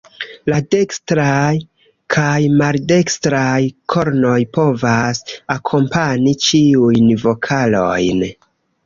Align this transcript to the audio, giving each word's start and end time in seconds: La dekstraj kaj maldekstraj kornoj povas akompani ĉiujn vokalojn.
La 0.51 0.59
dekstraj 0.75 1.57
kaj 2.15 2.39
maldekstraj 2.61 3.57
kornoj 3.95 4.39
povas 4.57 5.21
akompani 5.57 6.35
ĉiujn 6.47 7.13
vokalojn. 7.27 8.25